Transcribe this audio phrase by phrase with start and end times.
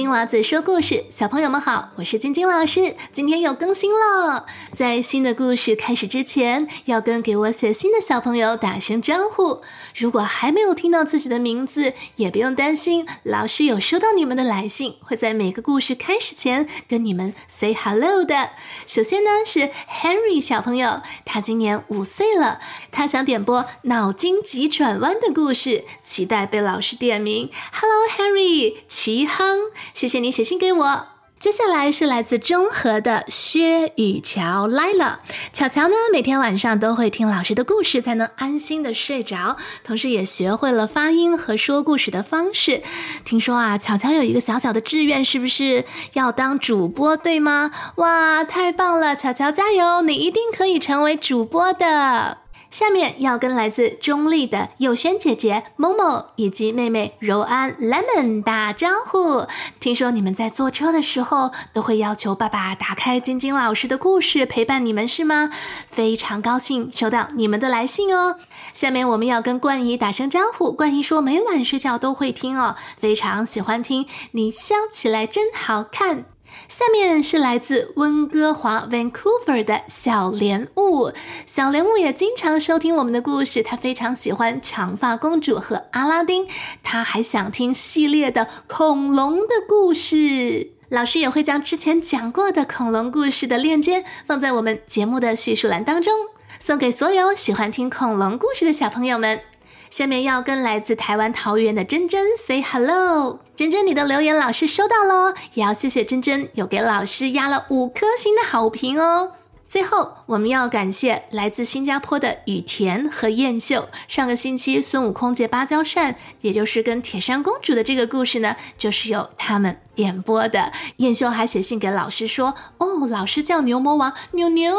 [0.00, 2.96] 金娃子说故事，小朋友们好，我是晶晶老师。
[3.12, 9.60] 今天又更新了，在新的故事开始之前，要跟给我写信的小朋友打声招呼。
[9.94, 18.52] 如果还没有听到自己的名字，也不用担心，老师有收到你们的来信，会在每个故事开始前跟你们 say hello 的。
[18.86, 22.58] 首先呢是 Henry 小朋友，他今年五岁了，
[22.90, 27.50] 他想点播脑筋急转弯的故事，期待被老师点名。
[27.70, 29.58] Hello Henry，齐亨。
[29.94, 31.06] 谢谢你写信给我。
[31.38, 35.20] 接下来是来自中和的薛雨乔来了。
[35.54, 42.82] 巧巧呢，每天晚上都会听老师的故事，才能安心的睡着，同时也学会了发音和说故事的方式。
[43.24, 47.16] 听说啊，巧巧有一个小小的志愿，是不是要当主播？
[47.16, 47.70] 对吗？
[47.96, 49.16] 哇，太棒了！
[49.16, 52.36] 巧巧加油，你一定可以成为主播的。
[52.70, 59.46] 下面要跟来自中立的友轩姐姐某某以及妹妹柔安 Lemon 打招呼。
[59.80, 65.50] 听说你们在坐车的时候都会要求爸爸打开晶晶老师的故事陪伴你们，是吗？
[65.88, 68.36] 非常高兴收到你们的来信哦。
[68.72, 70.72] 下面我们要跟冠仪打声招呼。
[70.72, 74.06] 冠仪说每晚睡觉都会听哦，非常喜欢听。
[74.32, 76.24] 你笑起来真好看。
[76.68, 81.12] 下面是来自温哥华 Vancouver 的小莲雾，
[81.46, 86.46] 小莲雾也经常收听我们的故事，她非常喜欢长发公主和阿拉丁，
[86.82, 90.72] 她还想听系列的恐龙的故事。
[90.88, 96.12] 老师也会将之前讲过的恐龙故事的链接放在我们节目的叙述栏当中，
[96.58, 99.40] 送给所有喜欢听恐龙故事的小朋友们。
[99.88, 109.32] 下面要跟来自台湾桃园的珍珍 say hello，珍珍，你的留言老师收到喽，也要谢谢珍珍有给老师压了五颗星的好评哦。
[109.68, 113.90] 最后，我们要感谢来自新加坡的雨田和燕秀。
[114.08, 120.72] 上个星期孙悟空借芭蕉扇，也就是跟铁扇公主的这个故事呢，就是由他们点播的。
[120.96, 124.74] 燕秀还写信给老师说：“哦，老师叫牛魔王，牛牛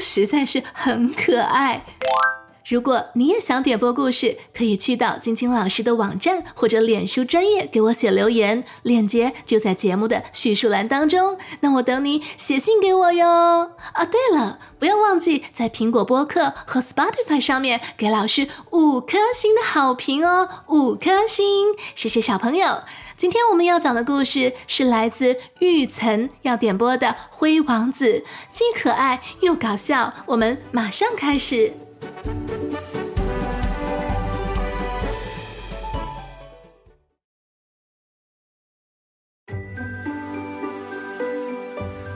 [0.00, 1.84] 实在是很可爱。”
[2.72, 11.36] 如果你也想点播故事，可以去到晶晶老师的网站或者脸书专业给我写留言，链接就在节目的叙述栏当中。
[11.60, 13.72] 那我等你写信给我哟。
[13.92, 22.78] 啊，对了，不要忘记在苹果播客和 Spotify 上面给老师五颗星的好评哦，五颗星，谢谢小朋友。
[23.18, 28.06] 今天我们要讲的故事是来自玉岑要点播的《灰王子》，
[28.50, 30.14] 既可爱又搞笑。
[30.24, 31.74] 我们马上开始。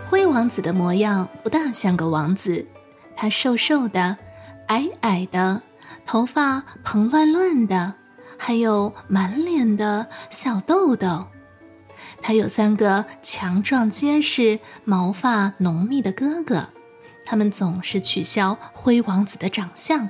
[0.09, 2.67] 灰王子的模样不大像个王子，
[3.15, 4.17] 他瘦瘦的，
[4.69, 5.63] 矮矮的，
[6.07, 7.95] 头发蓬乱乱的，
[8.39, 11.27] 还有满脸的小痘痘。
[12.23, 16.71] 他有三个强壮结实、毛发浓密的哥哥。
[17.27, 20.09] 他们总是取笑灰王子的长相。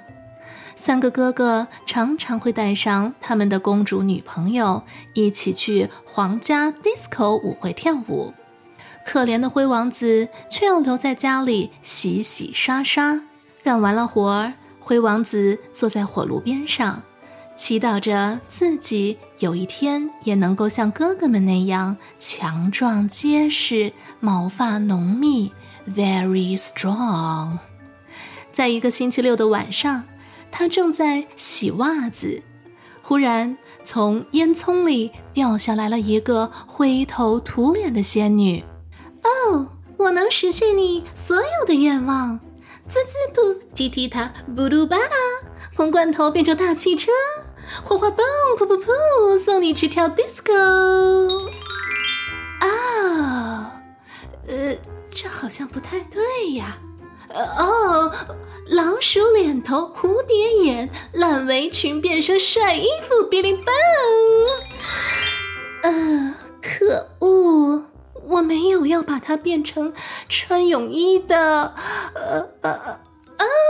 [0.77, 4.84] 三个哥哥常常会带上他们的公主女朋友
[5.15, 8.32] 一起去皇家 disco 舞会跳舞，
[9.04, 13.21] 可怜的灰王子却要留在家里洗洗刷刷。
[13.65, 17.03] 干完了活儿，灰王子坐在火炉边上，
[17.56, 25.50] 祈祷着自己有一天也能够像哥哥们那样强壮结实，毛发浓密。
[25.88, 27.58] Very strong。
[28.52, 30.04] 在一个星期六的晚上，
[30.50, 32.42] 他正在洗袜子，
[33.02, 38.62] 忽然从烟囱里掉下来了一个灰头土脸的仙女。
[39.22, 42.38] 哦，我能实现你所有的愿望！
[42.88, 45.10] 滋滋噗，踢踢踏，布鲁巴拉，
[45.74, 47.10] 红罐头变成大汽车，
[47.84, 48.25] 花花蹦，
[48.59, 51.28] 噗噗噗，送你去跳 disco。
[52.60, 53.81] 啊，
[54.49, 54.77] 呃。
[55.19, 56.77] 这好像不太对呀！
[57.32, 58.12] 哦，
[58.66, 63.75] 老鼠脸头，蝴蝶眼，烂围裙变成帅衣服，哔哩棒！
[65.84, 67.86] 呃，可恶，
[68.27, 69.95] 我没有要把它变成
[70.28, 71.72] 穿泳衣的。
[72.12, 73.01] 呃呃。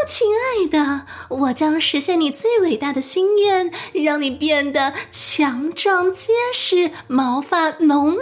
[0.07, 8.19] 亲爱的，我将实现你最伟大的心愿，让你变得强壮结实，毛发浓密。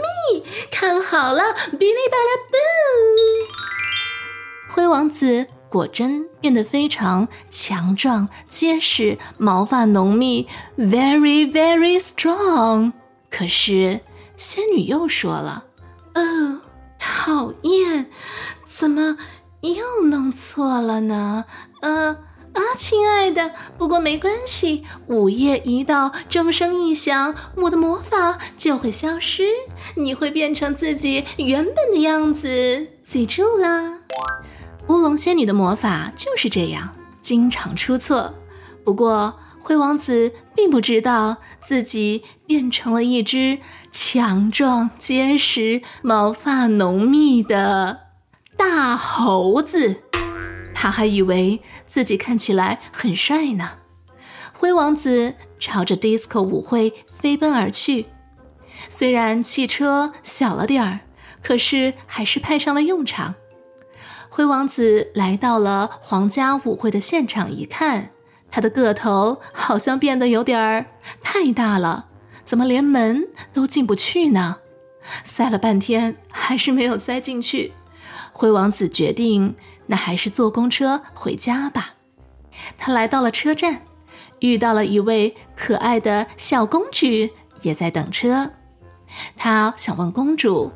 [0.71, 1.43] 看好了，
[1.73, 2.57] 哔哩吧啦嘣！
[4.73, 10.49] 灰王子果真变得非常强壮结实，毛发浓密
[10.79, 12.93] ，very very strong。
[13.31, 14.01] 可是
[14.37, 15.65] 仙女又说了
[16.15, 16.61] ：“哦，
[16.99, 18.11] 讨厌，
[18.65, 19.19] 怎么？”
[19.73, 21.45] 又弄错了呢？
[21.81, 22.17] 呃
[22.53, 29.49] 啊，亲爱的，不过没关系，午夜一到，钟声一响，我的魔法就会消失，
[29.97, 33.99] 你会变成自己原本的样子，记住啦。
[34.89, 38.35] 乌龙仙女的魔法就是这样，经常出错。
[38.85, 43.59] 不过灰王子并不知道自己变成了一只
[43.91, 48.04] 强壮、结实、毛发浓密的
[48.57, 50.03] 大猴子。
[50.75, 53.79] 他还以为自己看起来很帅呢。
[54.53, 58.07] 灰王子朝着 disco 舞会飞奔而去，
[58.89, 61.01] 虽然汽车小了点儿，
[61.43, 63.35] 可是还是派上了用场。
[64.29, 68.11] 灰王子来到了皇家舞会的现场，一看，
[68.51, 70.87] 他的个头好像变得有点儿
[71.23, 72.07] 太大了，
[72.45, 74.57] 怎么连门都进不去呢？
[75.25, 77.73] 塞了半天还是没有塞进去。
[78.35, 79.55] 灰王子决定。
[79.87, 81.93] 那还是坐公车回家吧。
[82.79, 83.83] 他来到了车站，
[84.39, 87.07] 遇到了一位可爱的小公主，
[87.61, 88.51] 也在等车。
[89.37, 90.73] 他想问公主：“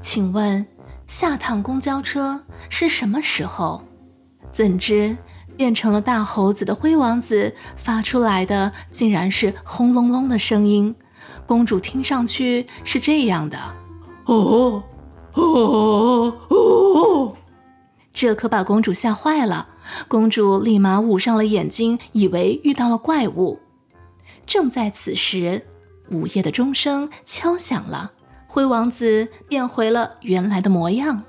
[0.00, 0.66] 请问
[1.06, 3.82] 下趟公交车是什么时候？”
[4.50, 5.14] 怎知
[5.54, 10.94] 变成了大猴子的灰王子发出来的竟然是轰隆隆的声音。
[11.46, 13.58] 公主听上去是这样的
[14.24, 14.82] ：“哦，
[15.34, 17.36] 哦，哦。”
[18.12, 19.66] 这可把公主吓坏了，
[20.06, 23.58] 公主立马捂上了眼睛，以为遇到了怪物。
[24.46, 25.66] 正在此时，
[26.10, 28.12] 午夜的钟声敲响了，
[28.46, 31.22] 灰王子变回了原来的模样，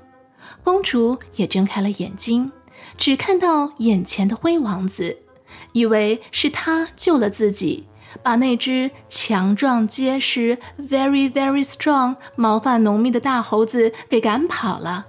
[0.62, 2.52] 公主也睁开了眼睛，
[2.98, 5.16] 只看到眼前的灰王子，
[5.72, 7.86] 以为是他救了自己，
[8.22, 15.06] 把那只强壮结实、very very strong、毛发浓密的大猴子给赶跑了。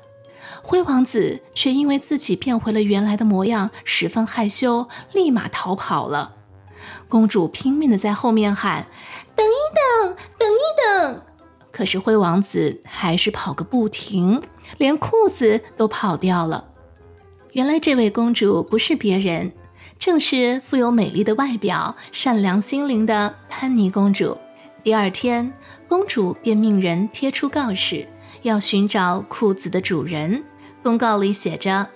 [0.62, 6.34] 灰王子却因为自己变回了原来的模样，十分害羞，立马逃跑了。
[7.08, 8.88] 公主拼命的在后面喊
[9.36, 10.60] ：“等一等，等一
[11.12, 11.22] 等！”
[11.72, 14.42] 可是灰王子还是跑个不停，
[14.78, 16.66] 连裤子都跑掉了。
[17.52, 19.52] 原来这位公主不是别人，
[20.06, 24.38] 正是富有美丽的外表、善良心灵的潘妮公主。
[24.84, 25.52] 第二天，
[25.88, 28.08] 公主便命人贴出告示，
[28.44, 30.44] 要寻找裤子的主人。
[30.84, 31.90] 公告里写着：“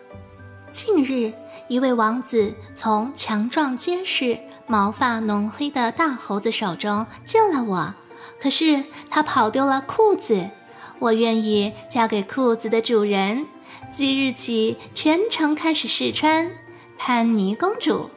[0.73, 1.31] 近日，
[1.67, 7.93] 一位王子从强壮结实、毛发浓黑的大猴子手中救了我，
[8.41, 10.49] 可是他跑丢了裤子。
[10.97, 13.45] 我愿意交给裤子的主人，
[13.91, 16.49] 即日起全程开始试穿。”
[16.99, 18.11] 潘妮公主。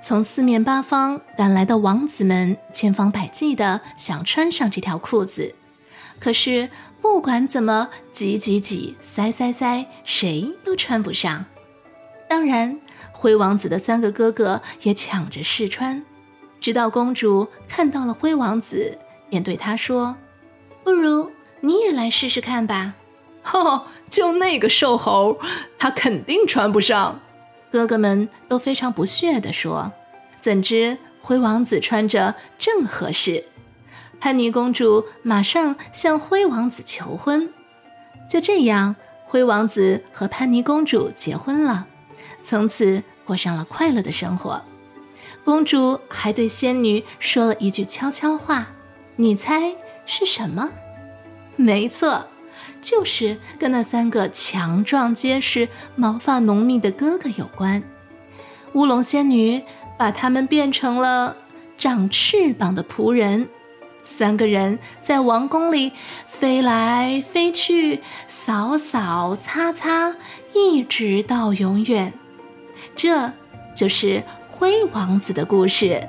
[0.00, 5.56] 从四面八方赶来的王子们，千方百计的想穿上这条裤子，
[6.20, 6.68] 可是。
[7.00, 11.44] 不管怎么挤挤挤、塞塞塞，谁都穿不上。
[12.28, 12.80] 当然，
[13.12, 16.04] 灰王子的三个哥哥也抢着试穿。
[16.60, 18.98] 直到公主看到了灰王子，
[19.30, 20.16] 便对他说
[20.82, 21.30] ：“不如
[21.60, 22.94] 你也来试试看吧。
[23.42, 25.38] ”“哈，就那个瘦猴，
[25.78, 27.20] 他肯定穿不上。”
[27.70, 29.92] 哥哥们都非常不屑地说。
[30.40, 33.44] 怎知灰王子穿着正合适。
[34.20, 37.52] 潘妮公主马上向灰王子求婚，
[38.28, 41.86] 就这样，灰王子和潘妮公主结婚了，
[42.42, 44.60] 从此过上了快乐的生活。
[45.44, 48.68] 公主还对仙女说了一句悄悄话，
[49.16, 49.74] 你猜
[50.04, 50.70] 是什么？
[51.56, 52.26] 没错，
[52.80, 57.82] 就是跟那三个强壮结实、毛发浓密的哥哥有关。
[58.74, 59.62] 乌龙仙女
[59.96, 61.36] 把他们变成了
[61.76, 63.48] 长翅膀的仆人。
[64.04, 65.92] 三个人在王宫里
[66.24, 70.16] 飞来飞去，扫扫擦擦，
[70.54, 72.12] 一直到永远。
[72.96, 73.30] 这
[73.74, 76.08] 就是灰王子的故事。